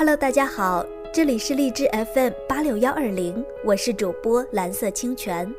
[0.00, 5.54] Hello，大家好，这里是荔枝 FM 八六幺二零，我是主播蓝色清泉。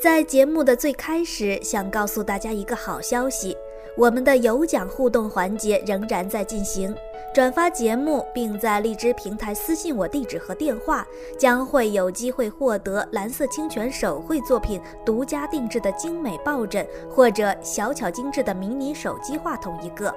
[0.00, 3.56] 在节目的最开始，想告诉大家一个好消息，
[3.96, 6.94] 我们的有奖互动环节仍然在进行。
[7.34, 11.04] 转发节目，并在荔枝平台私信我地址和电话，
[11.36, 20.14] 将会有机会获得蓝色清泉手绘作品独家定制的精美抱枕，或者小巧精致的迷你手机话筒一个。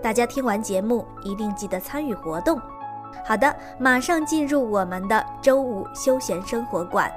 [0.00, 2.60] 大家听完节目一定记得参与活动。
[3.24, 7.10] 好的，马上进入我们的周五休闲生活馆。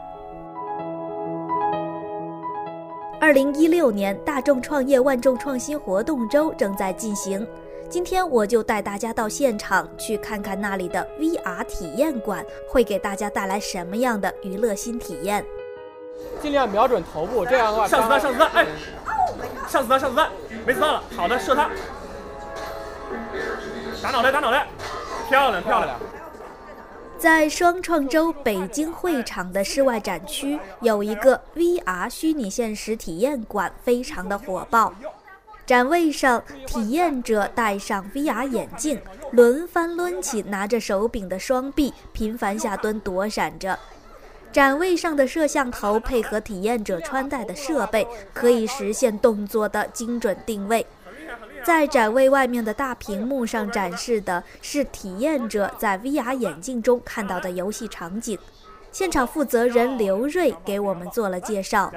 [3.20, 7.46] 二零一六年大众创业万众创新活动周正在进行。
[7.90, 15.46] 今天我就带大家到现场去看看那里的 VR 体验馆会给大家带来什么样的娱乐新体验。
[16.42, 18.66] 尽量瞄准头部，这样的话上子弹，上子弹，哎，
[19.68, 20.30] 上子弹，上子弹，
[20.66, 21.70] 没子弹了，好的，射他，
[24.02, 24.68] 打脑袋，打脑袋，
[25.28, 26.00] 漂亮，漂亮。
[27.18, 34.94] 在双创周北京会场的室外展区，有一个 VR 虚拟现实体验馆，非常的火爆。
[35.66, 43.80] 展位上，体验者戴上 VR 眼镜，轮番抡起拿着手柄的双臂，频繁下蹲躲闪着。
[44.52, 50.86] 展位上的摄像头配合体验者穿戴的设备，可以实现动作的精准定位。
[51.64, 58.38] 在展位外面的大屏幕上展示的是体验者在 VR 眼镜中看到的游戏场景。
[58.92, 61.92] 现场负责人刘瑞给我们做了介绍。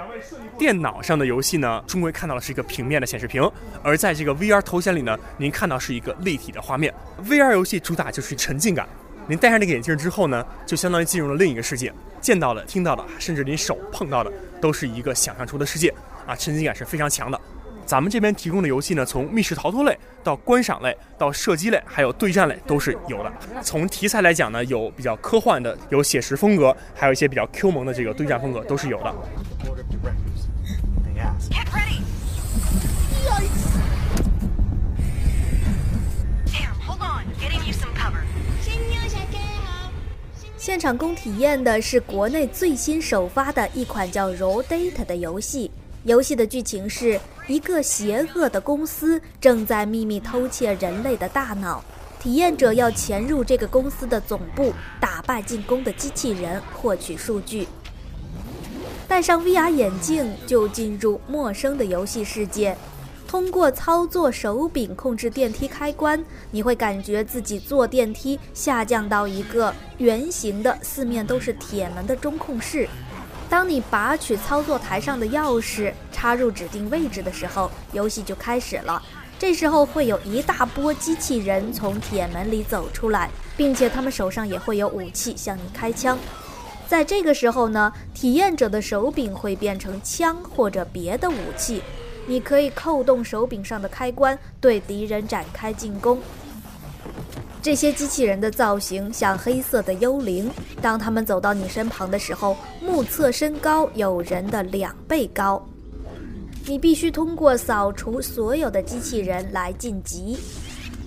[0.59, 3.48] 电脑上的游戏呢，终归看到的是一个平面的显示屏，
[3.84, 6.92] 而在这个 VR 头显里呢，您看到是一个立体的画面。
[7.22, 8.89] VR 游戏主打就是沉浸感，
[9.28, 15.94] 您戴上这个眼镜之后呢，就相当于进入了另一个世界，见到的、听到的，甚至您手碰到的，都是一个想象出的世界
[16.27, 17.41] 啊，沉浸感是非常强的。
[17.89, 23.33] 咱们这边提供的游戏呢，从密室逃脱类到观赏类到射击类，还有对战类都是有的。
[23.62, 29.15] 从题材来讲呢，有比较科幻的，有写实风格，还有一些比较 Q 萌的这个对战风格都是有的。
[40.59, 45.70] 现场供体验的是国内最新首发的一款叫《Raw Data》的游戏。
[46.05, 51.82] 游戏的剧情是一个邪恶的公司正在秘密偷窃人类的大脑，
[52.20, 57.66] 体验者要潜入这个公司的总部，打败进攻的机器人，获取数据。
[59.08, 62.76] 戴上 VR 眼镜就进入陌生的游戏世界，
[63.26, 72.87] 通过操作手柄控制电梯开关，你会感觉自己坐电梯下降到一个圆形的、四面都是铁门的中控室。
[73.48, 79.01] 当你拔取操作台上的钥匙，插入指定位置的时候，游戏就开始了。
[79.39, 86.19] 这时候会有一大波机器人从铁门里走出来，并且他们手上也会有武器向你开枪。
[86.89, 91.81] 在这个时候呢，体验者的手柄会变成枪或者别的武器，
[92.27, 96.19] 你可以扣动手柄上的开关，对敌人展开进攻。
[97.62, 100.50] 这些机器人的造型像黑色的幽灵。
[100.83, 105.65] 当他们走到你身旁的时候，目测身高有人的两倍高。
[106.69, 110.37] 你必须通过扫除所有的机器人来晋级。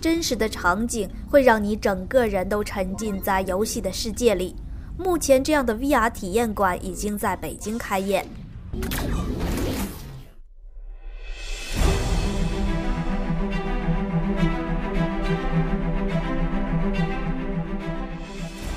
[0.01, 4.55] 真实的场景会让你整个人都沉浸在游戏的世界里。
[4.97, 8.25] 目前，这样的 VR 体验馆已经在北京开业。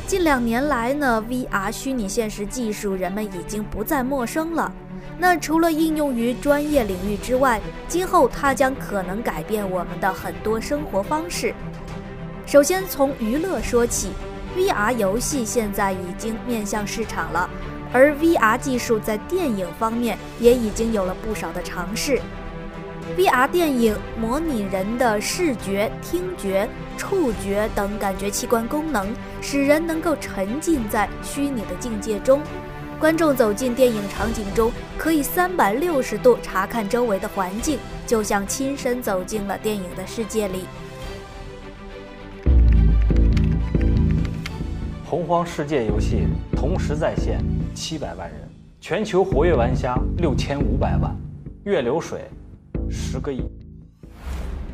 [0.07, 4.71] 近两年来呢，VR 虚拟现实技术人们已经不再陌生了。
[5.19, 11.55] 那除了应用于专业领域之外，今后它将可能改变我们的很多生活方式。
[12.47, 14.11] 首先从娱乐说起
[14.57, 17.49] ，VR 游戏现在已经面向市场了，
[17.93, 22.21] 而 VR 技术在电影方面也已经有了不少的尝试。
[23.17, 29.07] VR 电影模拟人的视觉、听觉、触觉等感觉器官功能，
[29.41, 32.41] 使人能够沉浸在虚拟的境界中。
[32.99, 40.65] 观众走进电影场景中，可以三百六十度查看周围的环境，就像亲身走进了电影的世界里。
[45.05, 46.27] 洪荒世界游戏
[46.57, 47.39] 同时在线
[47.75, 48.39] 七百万人，
[48.81, 51.15] 全球活跃玩家六千五百万，
[51.65, 52.23] 月流水。
[52.91, 53.43] 十个亿。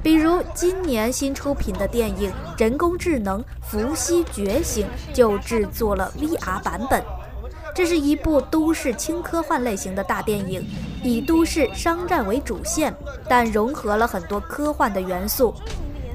[0.02, 2.30] 比如今年新出品的电影
[2.60, 7.04] 《人工智能：伏羲觉醒》就制作了 VR 版本。
[7.74, 10.64] 这是一部都市轻科幻类型的大电影，
[11.02, 12.94] 以都市商战为主线，
[13.28, 15.54] 但融合了很多科幻的元素。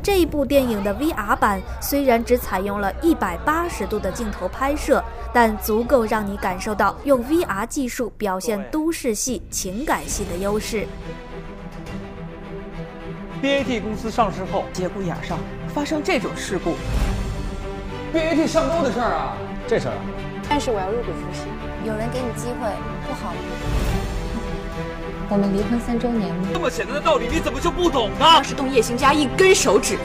[0.03, 5.03] 这一部电影的 VR 版虽然只采用了一百八十度的镜头拍摄，
[5.33, 10.85] 但足够让你感受到用 VR 技术表现都市戏、情感戏的优势。
[13.41, 15.39] BAT 公司上市后，节骨眼上
[15.73, 16.75] 发生这种事故
[18.13, 19.37] ，BAT 上钩的事儿啊，
[19.67, 19.95] 这事儿。
[20.47, 21.45] 但是我要入股复兴，
[21.83, 22.69] 有人给你机会，
[23.07, 23.39] 不好吗？
[25.27, 28.25] 我们离婚三周年了，这么简单的道理你怎么就不懂呢？
[28.35, 30.03] 要是动叶行家一根手指头，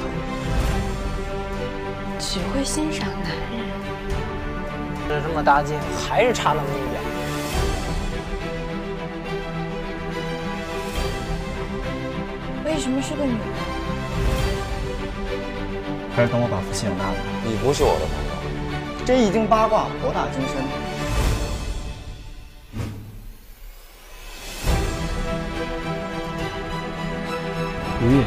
[2.18, 3.60] 只会欣赏男人。
[5.08, 5.76] 使这么大劲，
[6.08, 7.00] 还是差那么一点。
[12.64, 13.36] 为什么是个女的？
[16.16, 17.16] 还是等我把福气养大吧。
[17.44, 18.29] 你不是我的朋友，
[19.10, 20.62] 这一经八卦，博大精深。
[28.00, 28.26] 鱼也要，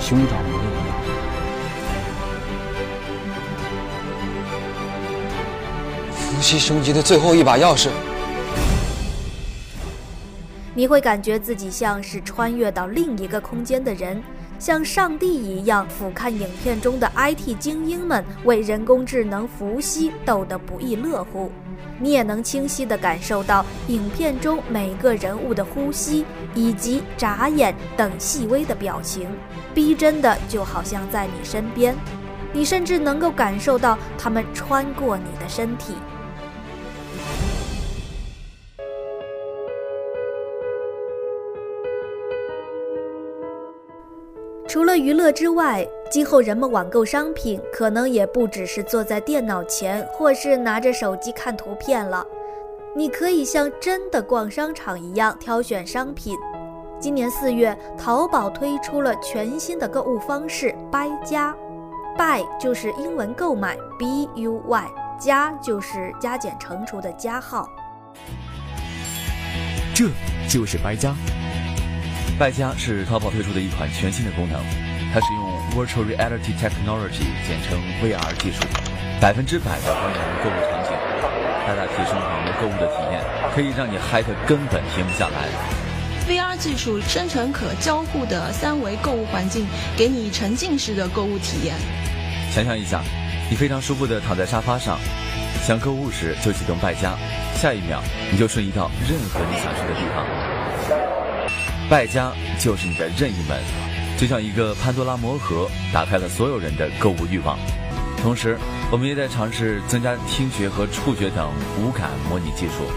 [0.00, 0.90] 兄长我也要。
[6.10, 7.90] 伏羲升级的最后一把钥匙。
[10.74, 14.24] 你会感觉自己像是穿越到另一个空间的人，
[14.64, 21.52] 像上帝一样俯瞰影片中的 IT 精英们为人工智能伏羲斗得不亦乐乎。
[22.00, 26.24] 你也能清晰地感受到影片中每个人物的呼吸
[26.54, 29.28] 以及眨眼等细微的表情，
[29.74, 31.94] 逼真的就好像在你身边。
[32.50, 35.92] 你甚至能够感受到他们穿过你的身体。
[44.74, 52.26] 除了娱乐之外，今后人们网购商品可能也不只是坐在电脑前，或是拿着手机看图片了。
[52.92, 56.36] 你可以像真的逛商场一样挑选商品。
[56.98, 61.54] 今年四月，淘宝推出了全新的购物方式“掰加
[62.18, 67.70] ”，“掰”就是英文购买 B U Y，“ 加”就是加减乘除的加号。
[69.94, 70.06] 这
[70.48, 71.14] 就是掰加。
[72.36, 74.60] 败家是淘宝推出的一款全新的功能，
[75.12, 78.66] 它是用 Virtual Reality Technology，简称 VR 技术，
[79.20, 80.90] 百分之百的还原购物场景，
[81.64, 83.22] 大大提升网络购物的体验，
[83.54, 85.46] 可以让你嗨得根本停不下来。
[86.26, 89.64] VR 技术生成可交互的三维购物环境，
[89.96, 91.76] 给你沉浸式的购物体验。
[92.50, 93.00] 想象一下，
[93.48, 94.98] 你非常舒服地躺在沙发上，
[95.62, 97.16] 想购物时就启动败家，
[97.54, 98.02] 下一秒
[98.32, 100.63] 你就瞬移到任何你想去的地方。
[101.88, 103.60] 败家就是你的任意门，
[104.18, 107.58] 就像一个潘多拉魔盒，打开了所有人的购物欲望。
[108.22, 108.58] 同时，
[108.90, 112.90] 我们也在尝试增加听觉和触觉等五感模拟技术。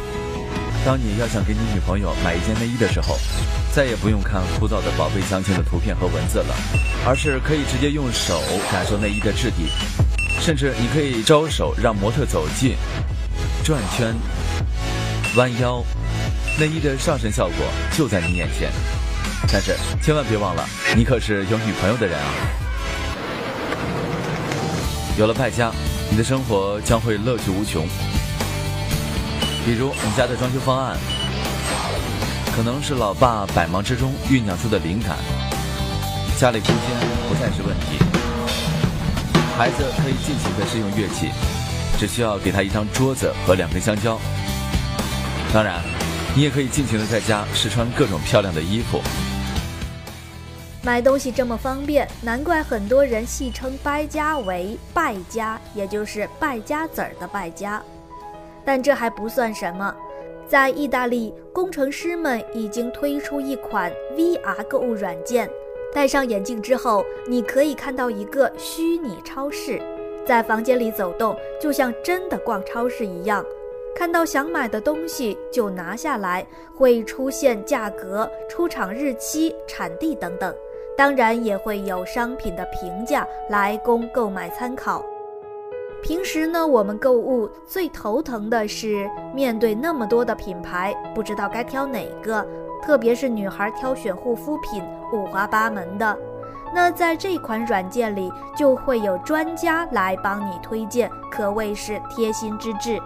[0.86, 3.18] 当你要想给你女朋友买一件内衣的时候，
[3.74, 6.56] 再也不用看枯燥的宝贝详情的图片和文字了，
[7.06, 8.42] 而是可以直接用手
[8.72, 9.68] 感受内衣的质地，
[10.40, 12.78] 甚至你可以招手让模特走近、
[13.66, 14.16] 转圈、
[15.36, 15.84] 弯腰。
[16.60, 17.56] 内衣的上身效果
[17.96, 18.72] 就在你眼前，
[19.54, 22.26] 但是千万别忘了，你可是有女朋友的人啊！
[25.20, 25.72] 有了败家，
[26.10, 27.88] 你的生活将会乐趣无穷。
[29.68, 30.98] 比如你家的装修方案，
[32.56, 35.16] 可能是老爸百忙之中酝酿出的灵感，
[36.40, 36.76] 家里空间
[37.30, 38.00] 不再是问题，
[39.56, 41.30] 孩子可以尽情的试用乐器，
[42.00, 44.20] 只需要给他一张桌子和两根香蕉。
[45.54, 45.97] 当然。
[46.38, 49.02] 你也可以尽情的在家试穿各种漂亮的衣服。
[50.84, 57.82] 买东西这么方便，难怪很多人戏称败家为败家，也就是败家子儿的败家。
[58.64, 59.92] 但这还不算什么，
[60.48, 65.50] 在意大利，工程师们已经推出一款 VR 购物软件，
[65.92, 69.82] 戴上眼镜之后，你可以看到一个虚拟超市，
[70.24, 73.44] 在房间里走动，就像真的逛超市一样。
[73.98, 80.54] 看到想买的东西就拿下来，会出现价格、出厂日期、产地等等，
[80.96, 85.04] 当然也会有商品的评价来供购买参考。
[86.04, 92.46] 平时呢，我们购物最头疼的是面对那么多的品牌，不知道该挑哪个，
[92.84, 96.16] 特别是女孩挑选护肤品五花八门的。
[96.72, 103.02] 那在这款软件里就会有专家来帮你推荐，可谓是贴心之至。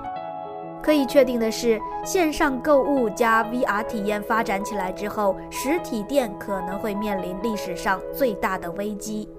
[0.84, 9.30] 可以确定的是，线上购物加 VR 体验发展起来之后，实体店可能会面临历史上最大的危机。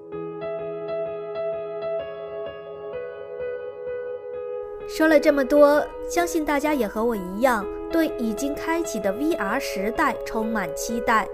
[4.89, 11.27] 说了这么多，相信大家也和我一样，对已经开启的 VR 时代充满期待。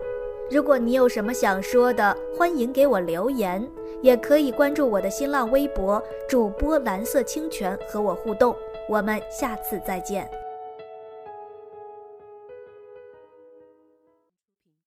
[0.50, 3.68] 如果你有什么想说的，欢迎给我留言，
[4.00, 8.56] 也可以关注我的新浪微博主播蓝色清泉和我互动。
[8.88, 10.37] 我们下次再见。